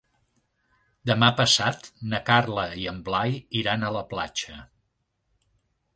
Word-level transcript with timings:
Demà 1.09 1.27
passat 1.41 1.91
na 2.13 2.21
Carla 2.31 2.65
i 2.85 2.89
en 2.95 2.99
Blai 3.11 3.37
iran 3.63 3.85
a 3.91 3.95
la 3.99 4.03
platja. 4.15 4.57